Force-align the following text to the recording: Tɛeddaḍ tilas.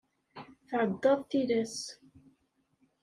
Tɛeddaḍ 0.67 1.19
tilas. 1.29 1.77